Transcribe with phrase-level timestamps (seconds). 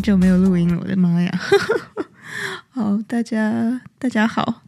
[0.00, 1.30] 好久没有录音了，我的妈呀！
[2.72, 4.62] 好，大家大家好，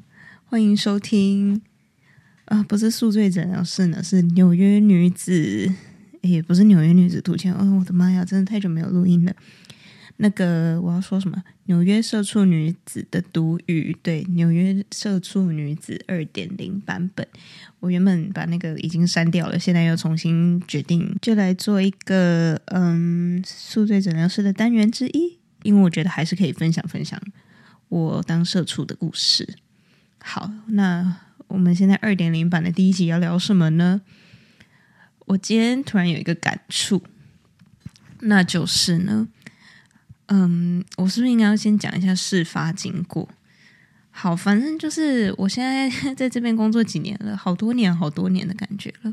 [0.44, 1.62] 欢迎收听
[2.44, 5.72] 啊，不是宿醉诊疗室呢，是纽约女子，
[6.20, 7.50] 也不是纽约女子图鉴。
[7.54, 9.34] 哦，我的妈呀，真的太久没有录音了。
[10.18, 11.42] 那个我要说什么？
[11.64, 17.26] 纽约社畜女子的读语，对，纽约社畜女子二点零版本。
[17.82, 27.20] 我原本把那个已经删掉了，现在又重新决定，就来做一个嗯宿醉诊疗室的单元之一，因为我觉得还是可以分享分享
[27.88, 29.58] 我当社畜的故事。
[30.20, 31.16] 好，那
[31.48, 34.02] 我们现在二点零版的第一集要聊什么呢？
[35.26, 37.02] 我今天突然有一个感触，
[38.20, 39.26] 那就是呢。
[40.26, 43.28] 嗯，我是不是应该要先讲一下事发经过？
[44.14, 49.12] 好，反正就是我现在 在这边工作几年了，好多年、好多年的感觉了。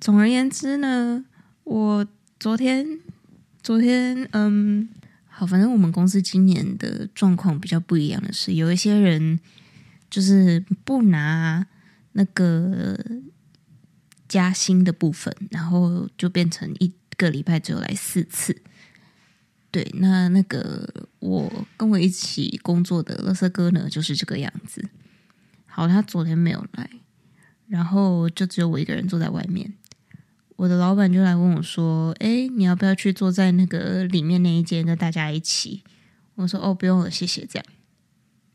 [0.00, 1.24] 总而言之呢，
[1.64, 2.06] 我
[2.38, 3.00] 昨天、
[3.60, 4.88] 昨天，嗯，
[5.26, 9.40] 好，反正我们公司今年的状况比较不一样的是，有一些人
[10.08, 11.66] 就是不拿
[12.12, 12.96] 那个
[14.28, 18.62] 加薪的部分，然后就变成一个礼拜只有来四次。
[19.70, 24.88] 对，那那个我跟我一起工作的乐色哥呢，就是这个样子。
[25.66, 26.90] 好，他昨天没有来，
[27.66, 29.74] 然后就只有我一个人坐在外面。
[30.56, 35.84] 我的老板就来问我说：“哎，你要不要去坐在那个里面那一间，跟大家一起？”
[36.34, 37.66] 我说：“哦，不用了，谢谢。”这样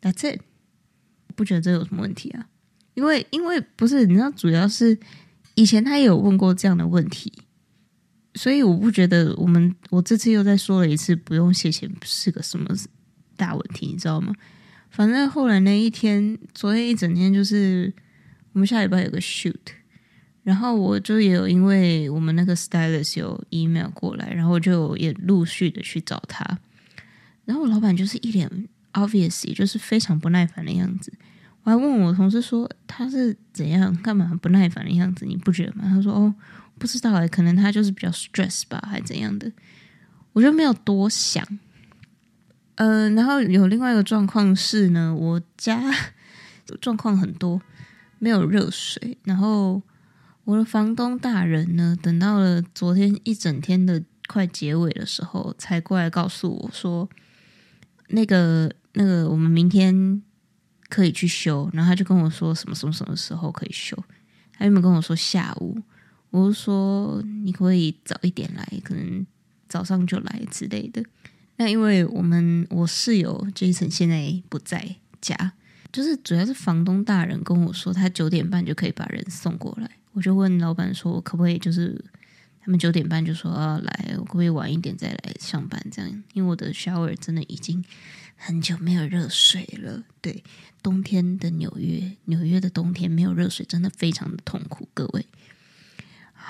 [0.02, 0.42] ，That's it。
[1.36, 2.48] 不觉得这有什么问题啊？
[2.96, 5.00] 因为，因为不是你知道，主要是
[5.56, 7.32] 以前他也有问过这样的问题。
[8.36, 12.68] 所以我不觉得我们我这次又再说了一次不用谢谢是个什么
[13.36, 14.34] 大问题，你知道吗？
[14.90, 17.94] 反正后来那一天，昨天一整天就是
[18.54, 19.54] 我们下礼拜有个 shoot，
[20.42, 26.44] 然后我就也有因为我们那个 stylist 有 email 过来，然后就也陆续的去找他，
[27.46, 31.14] 然后我老板就是一脸 obviously 就是非常不耐烦的样子，
[31.64, 35.84] 我还问我同事说他是怎样干嘛不耐烦的样子，你不觉得吗？
[35.86, 36.34] 他说哦。
[36.78, 39.52] 不知道哎，可能他就是比较 stress 吧，还怎样的？
[40.34, 41.46] 我就没有多想。
[42.76, 45.80] 嗯，然后有另外一个状况是呢，我家
[46.82, 47.62] 状况很多，
[48.18, 49.18] 没有热水。
[49.24, 49.82] 然后
[50.44, 57.08] 我的房东大人呢，等到了昨天一整天的快结尾的时候，才过来告诉我说，
[58.08, 60.24] 那个那个我们明天
[60.90, 61.70] 可以去修。
[61.72, 63.96] 然后他就跟我说什么什么什么时候可以修？
[64.54, 65.80] 他原本跟我说下午。
[66.34, 69.24] 我是说，你可以早一点来，可能
[69.70, 71.06] 早上就来之类的。
[71.58, 75.54] 那因为我们我室友这一层现在不在家，
[75.92, 79.88] 就是主要是房东大人跟我说，他九点半就可以把人送过来。
[80.14, 82.04] 我就问老板说，可不可以就是
[82.60, 85.80] 他们九点半就说要来，我可不可以晚一点再来上班？
[85.92, 87.86] 这样，因为我的 shower 真的已经
[88.36, 90.04] 很久没有热水了。
[90.20, 90.44] 对，
[90.82, 95.24] 冬天的纽约，纽约的冬天没有热水，真的非常的痛苦，各位。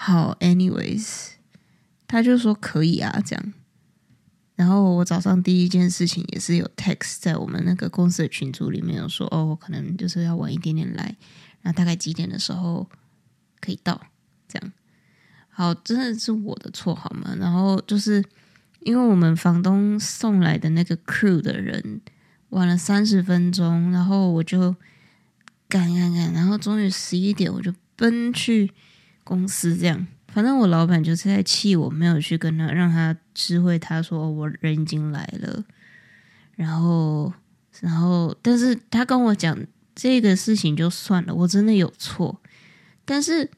[0.05, 1.29] 好，anyways，
[2.05, 3.53] 他就说可以啊，这样。
[4.53, 11.15] 然后我早上第一件事情也是有 text 在我们那个公司的群组里面有说，哦，我可能就是要晚一点点来，
[11.61, 12.89] 然后大概几点的时候
[13.61, 14.07] 可以到？
[14.45, 14.73] 这样。
[15.47, 17.33] 好，真的是我的错好吗？
[17.39, 18.21] 然后就是
[18.81, 22.01] 因为我们房东送来的那个 crew 的人
[22.49, 24.75] 晚了三十分钟，然后我就
[25.69, 28.69] 赶赶赶，然后终于十一点我就奔去。
[29.23, 35.63] 公司这样，反正我老板就是在气我没有去跟他让他知会他说我人已经来了，
[36.55, 37.31] 然后，
[37.79, 39.57] 然后，但是他跟我讲
[39.95, 42.41] 这个事情就算了，我真的有错，
[43.05, 43.49] 但是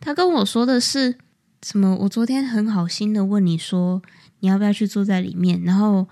[0.00, 1.16] 他跟我说的是
[1.62, 1.94] 什么？
[1.96, 4.00] 我昨天很好心的问你说
[4.38, 6.08] 你要不要去坐在里面，然后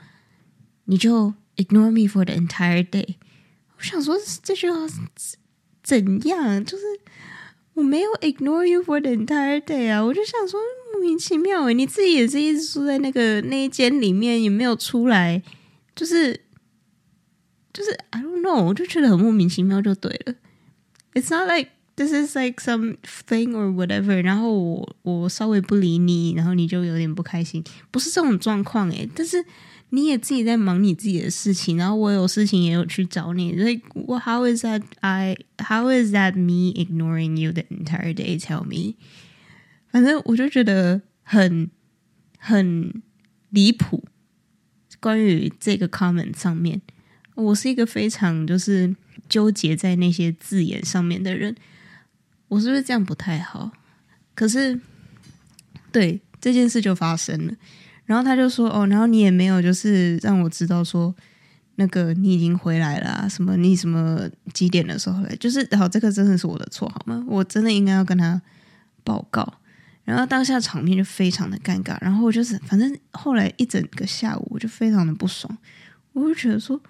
[0.84, 3.14] 你就 ignore me for the entire day。
[3.78, 4.78] 我想说这句话
[5.82, 6.64] 怎样？
[6.64, 6.84] 就是。
[7.78, 10.04] 我没有 ignore you for the entire day 啊！
[10.04, 10.58] 我就想说
[10.92, 15.40] 莫名其妙诶，你自己也是一直住在那个那一间里面，也没有出来，
[15.94, 16.40] 就是
[17.72, 20.34] 就是 I don't know，我就觉得很莫名其妙就对了。
[21.14, 22.96] It's not like this is like some
[23.28, 24.20] thing or whatever。
[24.20, 29.44] 然后我我稍微不理你，然后你就有点不开心，不是这种状况诶，但是。
[29.90, 33.52] 你也自己在忙你自己的事情，然后我有事情也有去找你。
[33.52, 33.82] Like,
[34.20, 34.82] how is that?
[35.00, 38.38] I how is that me ignoring you the entire day?
[38.38, 38.96] Tell me.
[39.90, 41.70] 反正我就觉得很
[42.38, 43.02] 很
[43.50, 44.04] 离谱。
[45.00, 46.82] 关于这个 comment 上面，
[47.34, 48.94] 我是一个非常就是
[49.28, 51.54] 纠结在那些字眼上面的人。
[52.48, 53.70] 我是不是这样不太好？
[54.34, 54.80] 可是，
[55.92, 57.54] 对这件事就发生了。
[58.08, 61.14] 然后他就说：“哦，然后你也没有就是让我知道说
[61.74, 65.36] 那个你已经回来了，什么你什么几点的时候来？
[65.36, 67.22] 就是好，这个真的是我的错好吗？
[67.28, 68.40] 我真的应该要跟他
[69.04, 69.60] 报告。
[70.04, 71.98] 然后当下场面就非常的尴尬。
[72.00, 75.58] 然后我就是反正后来一整个下午我就非常的不爽，
[76.14, 76.80] 我就觉得说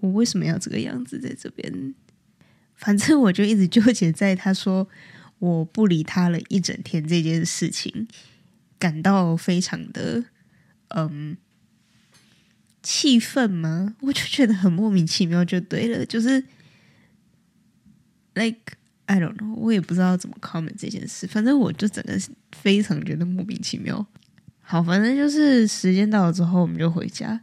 [0.00, 1.94] 我为什么要这个样子在这边？
[2.74, 4.88] 反正我就一直纠结在他说
[5.40, 8.08] 我不理他了一整天这件事情。”
[8.78, 10.24] 感到非常的
[10.88, 11.36] 嗯
[12.82, 13.96] 气愤吗？
[14.00, 16.40] 我就觉得很莫名其妙，就对了，就是
[18.34, 18.74] like
[19.06, 22.18] I don't know，我也不知道怎么 comment 这件事，反正我就整个
[22.52, 24.06] 非常觉得莫名其妙。
[24.60, 27.40] 好，反正就是时间到了之后，我们就回家，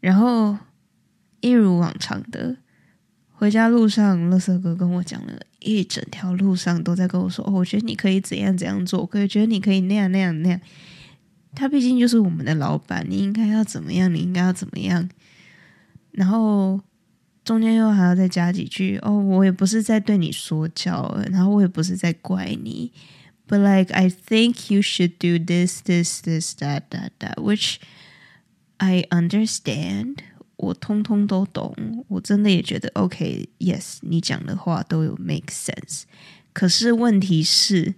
[0.00, 0.58] 然后
[1.40, 2.56] 一如往常的。
[3.40, 10.60] 回家路上，乐色哥跟我讲了一整条路上都在跟我说：“，我觉得你可以怎样怎样做，我觉得你可以那样那样那样。”
[11.56, 14.14] 他毕竟就是我们的老板，你应该要怎么样？
[14.14, 15.08] 你应该要怎么样？
[16.12, 16.78] 然后
[17.42, 22.92] 中间又还要再加几句：“哦，我也不是在对你说教，然后我也不是在怪你
[23.48, 27.76] ，but like I think you should do this, this, this, that, that, that, which
[28.76, 30.16] I understand。”
[30.60, 31.74] 我通通都懂，
[32.06, 36.02] 我真的也觉得 OK，Yes，你讲的话都有 make sense。
[36.52, 37.94] 可是问题是，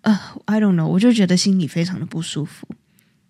[0.00, 2.66] 呃，I don't know，我就觉得心里非常的不舒服。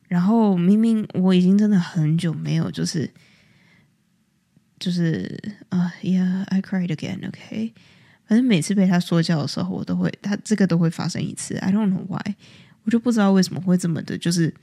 [0.08, 3.10] 然后明明我已经真的很久没有，就是
[4.78, 5.38] 就是
[5.68, 7.74] 啊，Yeah，I cried again，OK。
[8.24, 11.56] 反正每次被他说教的时候，我都会，他这个都会发生一次。
[11.58, 12.34] I don't know why，
[12.84, 14.54] 我就不知道为什么会这么的，就是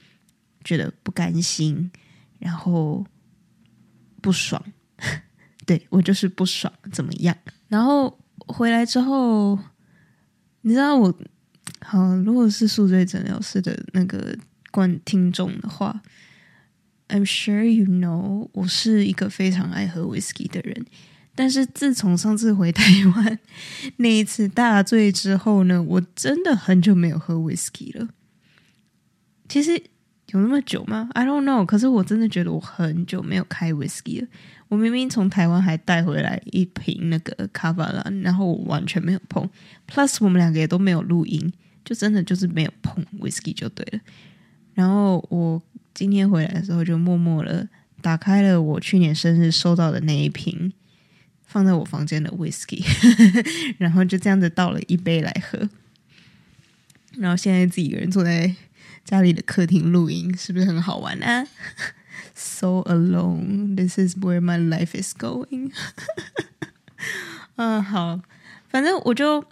[0.64, 1.92] 觉得不甘心，
[2.40, 3.06] 然后。
[4.22, 4.64] 不爽，
[5.66, 7.36] 对我就是不爽，怎么样？
[7.68, 9.58] 然后回来之后，
[10.62, 11.14] 你知道我
[11.82, 14.38] 好，如果是宿醉诊疗室的那个
[14.72, 16.02] 观听众的话
[17.08, 20.86] ，I'm sure you know，我是一个非常爱喝 whisky 的人。
[21.36, 22.84] 但是自从上次回台
[23.16, 23.40] 湾
[23.98, 28.10] 那一次大醉之后呢，我真的很久没有喝 whisky 了。
[29.48, 29.82] 其实。
[30.32, 31.66] 有那么久吗？I don't know。
[31.66, 34.28] 可是我真的觉得我很久没有开 whisky 了。
[34.68, 39.50] 我明明从台湾还带回来一瓶那个卡巴拉，然后我完全没有碰。
[39.88, 41.52] Plus 我们两个也都没有录音，
[41.84, 44.00] 就真的就是没有碰 whisky 就对了。
[44.76, 45.60] 然后我
[45.96, 47.68] 今天回来的时候就默默的
[48.02, 50.72] 打开了我去年生日收到的那一瓶，
[51.48, 52.86] 放在我房间的 whisky，
[53.80, 55.68] 然后就这样子倒了一杯来喝。
[57.18, 58.56] 然后现在自己一个人坐在。
[59.04, 61.48] 家里的客厅录音是不是很好玩啊？
[62.36, 65.72] So alone, this is where my life is going.
[67.56, 68.22] 嗯，好，
[68.70, 69.44] 反正我就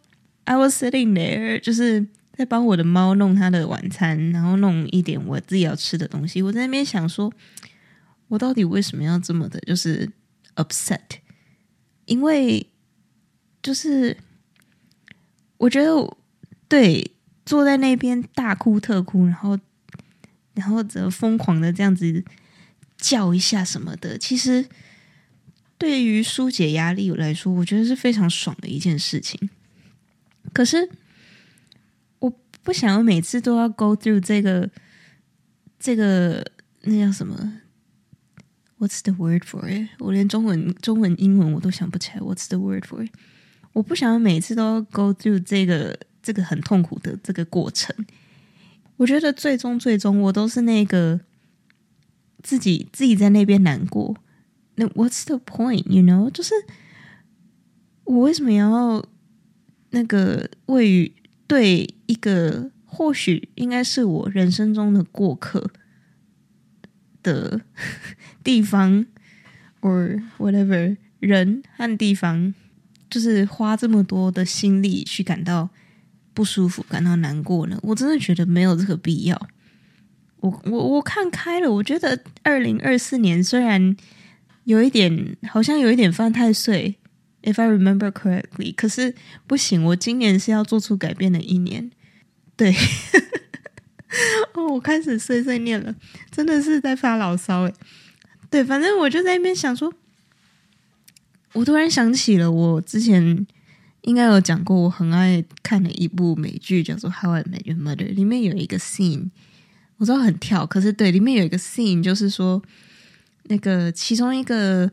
[0.46, 6.42] I was sitting there，就是在帮我的猫弄它的晚餐，然后弄一点我自己要吃的东西。
[6.42, 7.32] 我在那边想说，
[8.30, 10.10] 我到底为什么要这么的，就是
[10.56, 11.20] upset？
[12.06, 12.70] 因为
[13.62, 14.16] 就是
[15.58, 16.16] 我觉得
[16.70, 17.12] 对。
[17.48, 19.58] 坐在那边大哭特哭，然后，
[20.54, 22.22] 然后则疯狂的这样子
[22.98, 24.18] 叫一下什么的。
[24.18, 24.68] 其实
[25.78, 29.50] 对于疏解压力来说，我觉得是非常爽的一件事情。
[30.52, 30.90] 可是
[32.20, 32.30] 我
[32.64, 34.70] 不想要每次都要 go through 这个
[35.80, 36.46] 这个
[36.82, 37.62] 那叫什么
[38.78, 39.88] ？What's the word for it？
[40.00, 42.20] 我连中文、中文、英文我都想不起来。
[42.20, 43.12] What's the word for it？
[43.72, 45.98] 我不想要每次都要 go through 这个。
[46.28, 47.96] 这个很痛苦的这个过程，
[48.98, 51.22] 我觉得最终最终我都是那个
[52.44, 54.14] 自己自己在那边难过。
[54.76, 55.86] 那 What's the point?
[55.88, 56.54] You know，就是
[58.04, 59.06] 我为什么要
[59.92, 61.14] 那个位于
[61.48, 65.72] 对一个或许应该是我人生中的过客
[67.24, 67.62] 的
[68.44, 69.06] 地方
[69.80, 72.54] ，or whatever 人和地方，
[73.10, 75.70] 就是花这么多的心力去感到。
[76.38, 77.80] 不舒服，感到难过呢？
[77.82, 79.48] 我真的觉得没有这个必要。
[80.40, 83.98] 我我我看开了，我觉得二零二四年虽然
[84.66, 86.96] 有一点，好像有一点犯太岁
[87.42, 89.16] ，if I remember correctly，可是
[89.48, 91.90] 不行，我今年是要做出改变的一年。
[92.56, 92.72] 对，
[94.54, 95.96] 哦，我开始碎碎念了，
[96.30, 97.74] 真的是在发牢骚诶。
[98.52, 99.92] 对，反正我就在那边想说，
[101.54, 103.48] 我突然想起了我之前。
[104.08, 109.30] 应该有讲过，我很爱看的一部美剧叫做《How I Met Your Mother》，里面有一个 scene，
[109.98, 112.64] 我知道很跳，可是对，里面有一个 scene，就是说
[113.44, 114.90] 那个其中一个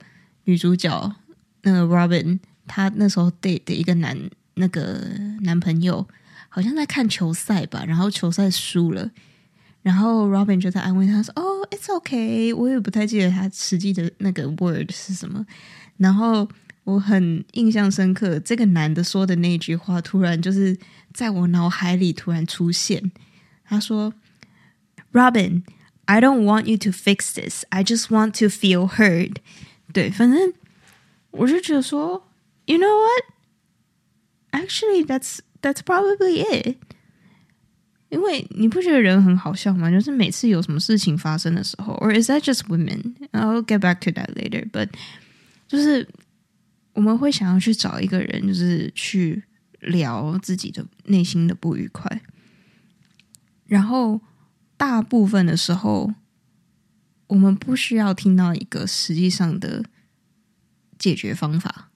[0.46, 1.14] 女主角
[1.62, 4.18] 那个 Robin，她那时候 date 的一个男
[4.54, 5.00] 那个
[5.42, 6.08] 男朋友，
[6.48, 9.08] 好像在看球赛吧，然后球赛输了，
[9.82, 15.46] 然后 Robin 就在安慰他说：“哦，It's OK。”我也不太记得他实际的那个 word 是什么。
[15.98, 16.48] 然后
[16.83, 20.77] 我很印象深刻，这个男的说的那句话，突然就是
[21.13, 23.11] 在我脑海里突然出现。
[23.63, 24.13] 他说：“
[25.11, 25.63] Robin。”
[26.05, 27.65] I don't want you to fix this.
[27.69, 29.35] I just want to feel heard.
[29.93, 30.53] 对，反正
[31.29, 32.27] 我就觉得说，
[32.65, 33.25] You know what?
[34.49, 36.77] Actually, that's that's probably it.
[38.09, 39.91] 因为你不觉得人很好笑吗？
[39.91, 43.13] 就是每次有什么事情发生的时候，or is that just women?
[43.31, 44.67] I'll get back to that later.
[44.71, 44.89] But
[45.67, 46.07] 就是
[46.94, 49.44] 我们会想要去找一个人，就是去
[49.80, 52.22] 聊自己的内心的不愉快，
[53.66, 54.20] 然后。
[54.76, 56.12] 大部分的时候，
[57.28, 59.84] 我们不需要听到一个实际上的
[60.98, 61.92] 解决方法。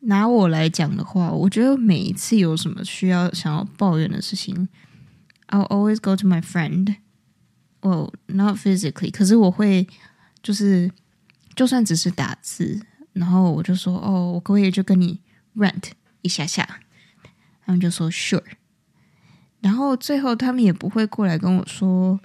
[0.00, 4.68] 拿我来讲的话，我觉得每一次有什么需要想要抱怨的事情
[5.48, 6.96] ，I'll always go to my friend.
[7.80, 9.88] Well, not physically，可是我会
[10.42, 10.92] 就是
[11.56, 15.18] 就算只是打字，然后我就说哦，我可以就跟你
[15.56, 16.80] rent 一下下，
[17.64, 18.44] 他们就说 sure。
[19.60, 22.20] 然后最后他们也不会过来跟我说：“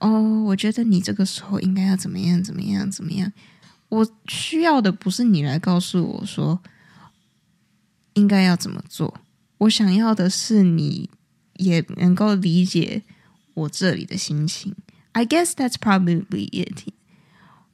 [0.00, 3.30] 哦，我觉得你这个时候应该要怎么样怎么样怎么样。”
[3.90, 6.60] 我需要的不是你来告诉我说
[8.14, 9.20] 应该要怎么做，
[9.58, 11.10] 我想要的是你
[11.54, 13.02] 也能够理解
[13.54, 14.74] 我这里的心情。
[15.12, 16.92] I guess that's probably it。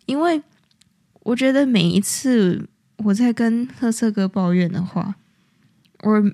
[0.07, 0.43] 因为
[1.23, 5.15] 我觉得每一次我在跟特色哥抱怨的话，
[6.03, 6.33] 我。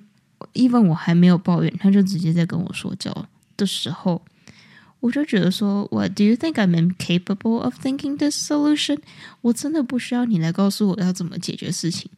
[0.54, 3.26] even 我还没有抱怨，他就直接在跟我说教
[3.56, 4.22] 的时候，
[5.00, 8.98] 我就觉得说，What do you think I'm incapable of thinking this solution？
[9.40, 12.08] 我真的不需要你来告诉我要怎么解决事情，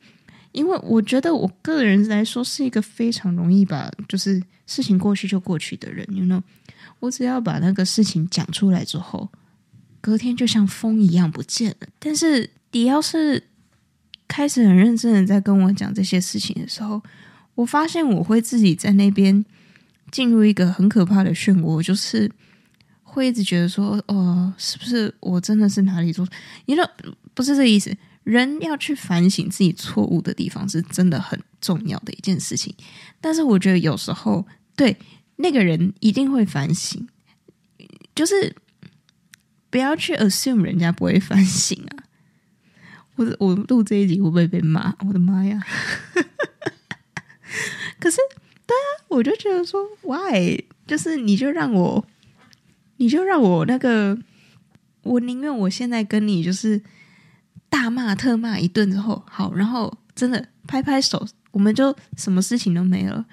[0.53, 6.43] 因为我觉得我个人来说是一个非常容易把就是事情过去就过去的人，you know，
[6.99, 9.31] 我只要把那个事情讲出来之后，
[10.03, 11.89] 隔天就像风一样不见了。
[11.99, 13.43] 但是你要是
[14.29, 17.03] 开始很认真的在跟我讲这些事情的时候，
[17.55, 19.45] 我发现我会自己在那边
[20.11, 22.31] 进入一个很可怕的漩涡，就是
[23.03, 26.27] 会一直觉得说，哦，是不是我真的是哪里做？
[26.67, 26.89] 你说
[27.35, 27.97] 不是这意思。
[28.23, 32.73] 人要去反省自己错误的地方，是真的很重要的一件事情。
[33.19, 34.47] 但是我觉得有时候，
[34.77, 34.95] 对
[35.37, 37.09] 那个人一定会反省，
[38.15, 38.55] 就是
[39.71, 42.00] 不要去 assume 人家不会反省啊。
[43.21, 44.95] 我我录这一集会不会被骂？
[45.07, 45.61] 我的妈呀！
[48.01, 48.17] 可是，
[48.67, 50.59] 对啊，我就觉得说，why？
[50.87, 52.03] 就是你就让我，
[52.97, 54.17] 你就让我那个，
[55.03, 56.83] 我宁愿我现在跟你就是
[57.69, 63.27] 大骂特骂一顿之后，好，然后真的拍拍手，我们就什么事情都没了。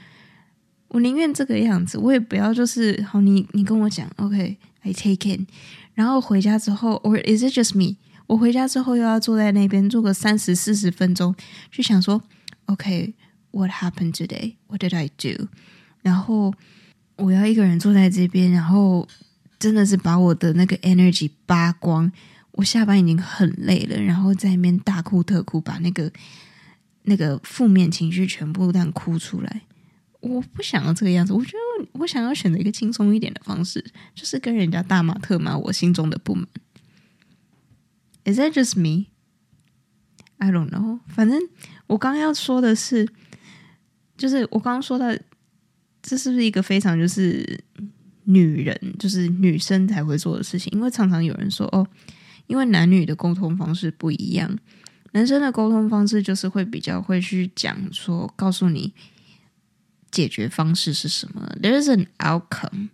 [0.90, 5.48] 我宁愿这个样子，我也不要就是好，你你跟我讲，OK，I take it。
[5.94, 7.96] 然后回家之后，or is it just me？
[8.28, 11.36] 我回家之后又要坐在那边坐个三十四十分钟，
[11.72, 12.22] 就想说
[12.66, 13.16] ，OK。
[13.52, 14.56] What happened today?
[14.68, 15.48] What did I do?
[16.04, 16.54] 然后
[17.16, 19.08] 我要一个人坐在这边，然后
[19.58, 22.12] 真的是把我的那个 energy 扒光。
[22.52, 26.12] 我下班已经很累了，然后在那边大哭特哭，把那个
[27.04, 29.62] 那个负面情绪全部让哭出来。
[30.20, 36.48] 我不想要这个样子，我觉得我想要选择一个轻松一点的方式，就是跟人家大骂特骂我心中的不满。
[38.28, 39.08] Is that just me?
[40.38, 41.00] I don't know。
[41.08, 41.42] 反正
[41.88, 43.08] 我刚要说的是。
[44.18, 45.16] 就是我刚刚说到，
[46.02, 47.64] 这是不是一个非常就是
[48.24, 50.74] 女人，就是女生才会做的事情？
[50.74, 51.88] 因为常常有人说哦，
[52.48, 54.58] 因为男女的沟通方式不一样，
[55.12, 58.92] 男生的沟通方式就是会比较会去讲说，告诉你
[60.10, 62.90] 解决方式是什么，there is an outcome。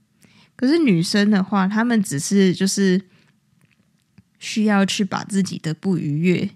[0.58, 3.02] 可是女生的话，她们只是就是
[4.44, 6.50] 需要去把自己的不愉悦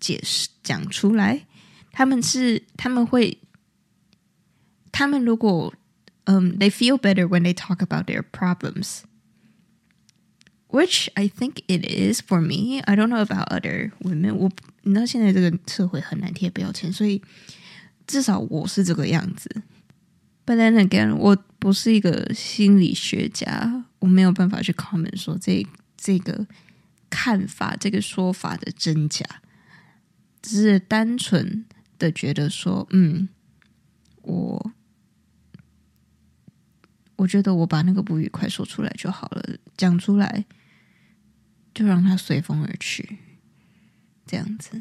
[0.00, 1.46] 解释讲出来。
[1.92, 3.38] 他们是他们会，
[4.90, 5.72] 他们如果
[6.24, 9.02] 嗯、，they feel better when they talk about their problems。
[10.68, 12.80] Which I think it is for me.
[12.82, 14.34] I don't know about other women.
[14.34, 14.50] 我
[14.82, 17.22] 你知道现在这个社会很难贴标签，所以
[18.06, 19.62] 至少我是这个样子。
[20.46, 25.66] But then again，我不是一个心理学家，我没有办法去 comment 说这
[26.00, 26.46] 这个
[27.10, 29.24] 看法、这个说法的真假，
[30.40, 31.66] 只是单纯。
[32.00, 33.28] 的觉得说，嗯，
[34.22, 34.72] 我
[37.16, 40.46] 我觉得我把那个不愉快说出来就好了，讲出来
[41.74, 43.18] 就让它随风而去，
[44.24, 44.80] 这样子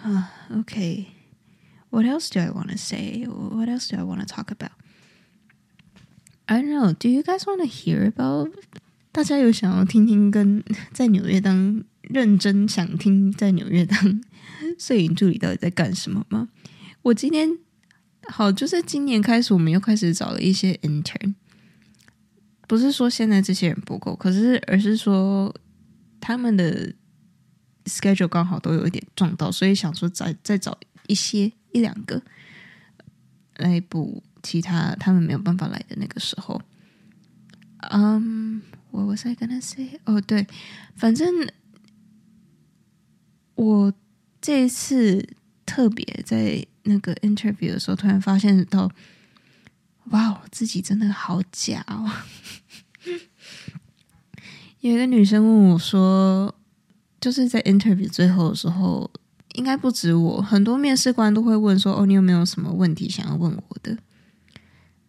[0.00, 0.30] 啊。
[0.50, 3.26] OK，What else do I want to say?
[3.26, 4.70] What else do I want to talk about?
[6.46, 6.92] I don't know.
[6.92, 8.52] Do you guys want to hear about？
[9.12, 10.62] 大家有想要听听跟
[10.92, 14.20] 在纽约当认真想听在纽约当
[14.78, 16.48] 摄影助理到底在干什么吗？
[17.02, 17.58] 我今天
[18.28, 21.34] 好，就是今年开始，我们又开始找了一些 intern。
[22.68, 25.52] 不是说现在这些人不够，可是而是说
[26.20, 26.92] 他们的
[27.86, 32.22] schedule 刚好都有一点撞到，所以想说再再找一些一两个
[33.56, 36.62] 来补其他他们没有办法来的那个时候。
[37.90, 40.46] 嗯，我我在跟他 say 哦，对，
[40.96, 41.48] 反正
[43.54, 43.92] 我
[44.40, 45.28] 这一次
[45.64, 48.90] 特别在那个 interview 的时候，突然发现到。
[50.06, 52.10] 哇，自己真的好假哦！
[54.80, 56.52] 有一个女生问我说
[57.20, 59.08] ：“就是在 interview 最后的时候，
[59.52, 63.98] 应该不止我，很多面试官都会问说：‘哦，你有没有什么问题想要问我的？’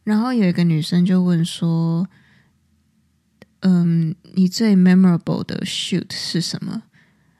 [0.03, 2.07] 然后有一个女生就问说
[3.61, 6.83] ：‘嗯，你最 memorable 的 shoot 是什么？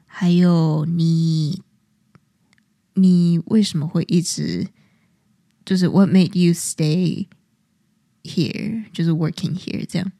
[0.06, 1.62] 还有你，
[2.94, 4.68] 你为什么会一直
[5.64, 7.26] 就是 What made you stay？’
[8.24, 10.12] Here 就是 working here 这样，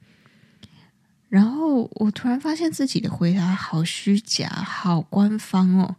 [1.28, 5.94] 然后我突然发现自己的回答好虚假，好官方哦。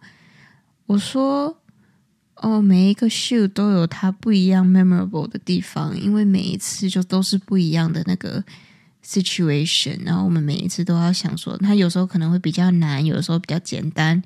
[0.87, 1.61] 我说
[2.35, 8.43] ：“哦，每一个 shoot 都有它不一样 memorable 的地方，因为每一次就都是不一样的那个
[9.05, 9.99] situation。
[10.03, 14.23] 然后我们每一次都要想说，它有时候可能会比较难，有的时候比较简单，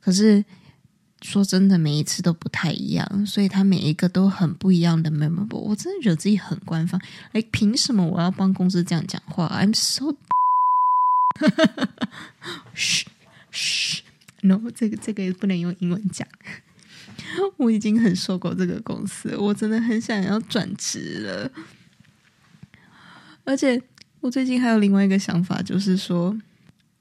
[0.00, 0.44] 可是。”
[1.24, 5.56] 说真的，每一次都不太一样，所以他每一个都很不一样的 memorable。
[5.56, 7.00] 我真的觉得自己很官方，
[7.32, 10.14] 哎，凭什么我要帮公司这样讲话？I'm so，
[12.74, 13.06] 嘘
[13.50, 14.02] 嘘
[14.42, 16.28] ，no，这个这个也不能用英文讲。
[17.56, 21.50] 我已经很受够这个公司，我真的很想要转职了。
[23.44, 23.82] 而且
[24.24, 26.36] 我最近还有另外一个想法，就是说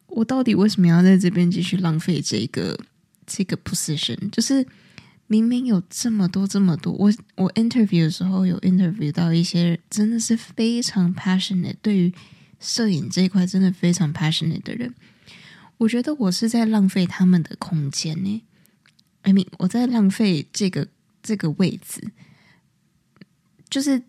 [0.08, 2.78] 我到底为什么要在这边继续浪费这个？
[3.26, 4.68] 这个 position 就是
[5.28, 12.14] 明明有这么多这么多，我我 interview 的时候有 interview 到一些真的是非常 passionate 对于
[12.60, 14.94] 摄影这一块真的非常 passionate 的人，
[15.78, 18.44] 我觉得我是在浪费他们的空间呢。
[19.22, 20.90] I mean，我在浪费这个
[21.22, 22.12] 这个位置，
[23.70, 24.04] 就是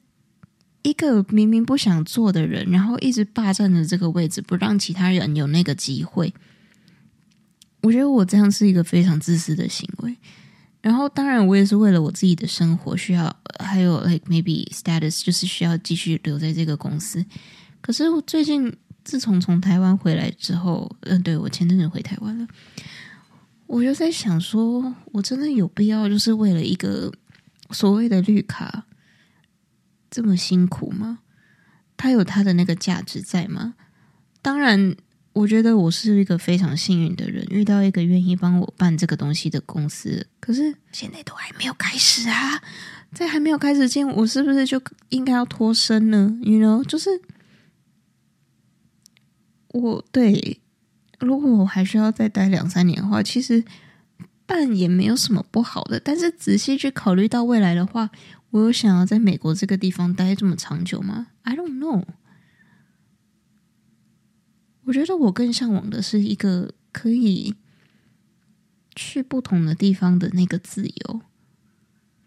[0.85, 6.33] 一个明明不想做的人，然后一直霸占着这个位置，不让其他人有那个机会。
[7.81, 10.14] 我觉得我这样是一个非常自私的行为，
[10.83, 17.25] 然后当然我也是为了我自己的生活需要，还有 like maybe status，就是需要继续留在这个公司。
[17.81, 18.70] 可是我最近
[19.05, 22.47] 自从从台湾回来之后，嗯，对我前阵子回台湾了，
[23.66, 27.12] 我就在想说，我真的有必要就是为了一个
[27.70, 28.85] 所谓的绿卡
[30.14, 31.18] 这么辛苦吗？
[31.96, 33.74] 它有它的那个价值在吗？
[34.40, 34.94] 当然。
[35.35, 40.29] 我觉得我是一个非常幸运的人，遇到一个愿意帮我办这个东西的公司。
[40.38, 42.62] 可是现在都还没有开始啊，
[43.12, 47.20] 在还没有开始前，我是不是就应该要脱身呢？You know，就是
[49.72, 50.61] 我对，
[51.18, 53.64] 如果我还需要再待两三年的话，其实
[54.46, 55.98] 办也没有什么不好的。
[55.98, 58.09] 但是仔细去考虑到未来的话，
[58.55, 62.05] 我有想要在美国这个地方待这么长久吗？I don't know。
[64.85, 67.57] 我觉得我更向往的是一个可以
[68.95, 71.23] 去不同的地方的那个自由，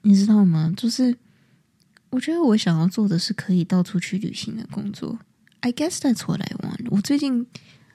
[0.01, 0.73] 你知道吗？
[0.75, 1.15] 就是
[2.09, 5.19] 我觉得我想要做的是可以到处去旅行的工作。
[5.61, 6.87] I guess that's what I want。
[6.91, 7.47] 我最近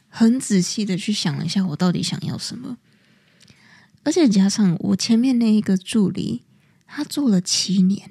[0.08, 2.78] 很仔细的去想了一下，我到底想要什么，
[4.04, 6.44] 而且加上我前面那一个助理，
[6.86, 8.10] 他做了七年。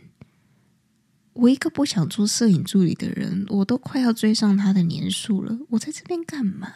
[1.33, 5.57] 我一个不想做摄影助理的人，我都快要追上他的年数了。
[5.69, 6.73] 我在这边干嘛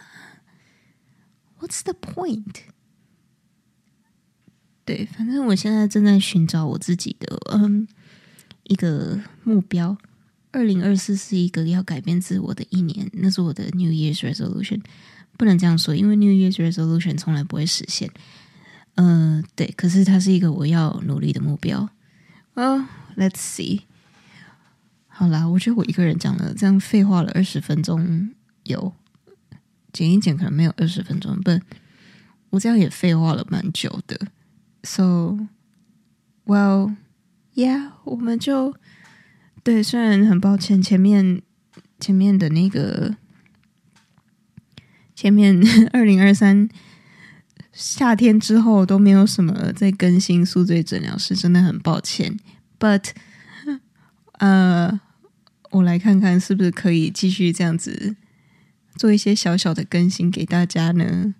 [1.60, 2.56] ？What's the point？
[4.86, 7.88] 对，反正我现在正在寻找我自己的嗯
[8.64, 9.98] 一个目标。
[10.52, 14.82] 二零二四是一个要改变自我的一年，那是我的 New Year's Resolution。
[15.38, 18.10] 不能这样说，因为 New Year's Resolution 从来不会实现。
[18.96, 21.90] 嗯，对，可是它是一个我要努力的目标。
[22.54, 22.88] 哦
[23.18, 23.82] ，Let's see。
[25.18, 28.32] 好啦，我觉得我一个人讲了这样废话了二十分钟，
[28.66, 28.92] 有
[29.94, 31.58] 剪一剪可能没有二十分钟，不，
[32.50, 34.28] 我这样也废话了蛮久的。
[34.84, 35.40] So
[36.46, 36.98] well,
[37.54, 38.76] yeah，我们就
[39.64, 41.42] 对，虽然很抱歉，前面
[41.98, 43.16] 前面的那个
[45.16, 46.68] 前面 二零二三
[47.72, 52.38] 夏天之后都没有什么在更新宿醉诊疗室，真的很抱歉。
[52.78, 53.12] But
[54.40, 55.00] 呃。
[55.76, 58.16] 我来看看是不是可以继续这样子
[58.96, 61.36] 做一些小小的更新给大家呢？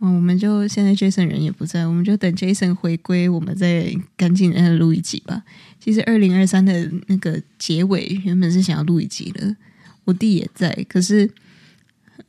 [0.00, 5.42] 嗯，我们就现在 Jason 人也不在，我们就等 Jason 回归，我们再赶紧的录一集吧。
[5.78, 9.56] 其实二零二三的那个结尾原本是想要录一集的，
[10.04, 11.30] 我弟也在，可是，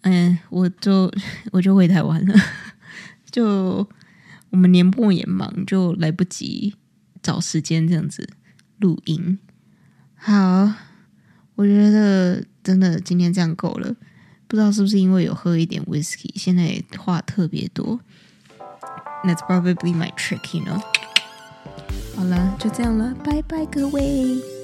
[0.01, 1.13] 嗯，我就
[1.51, 2.33] 我就回台湾了，
[3.29, 3.85] 就
[4.49, 6.75] 我们年末也忙，就来不及
[7.21, 8.29] 找时间这样子
[8.79, 9.37] 录音。
[10.23, 10.71] 好，
[11.55, 13.95] 我觉得真的今天这样够了。
[14.47, 17.99] 不知道是不是因为有喝一点 whisky，现在话特别多。
[19.23, 20.79] That's probably my trick, you know.
[22.15, 24.60] 好了，就这样了，拜拜各位。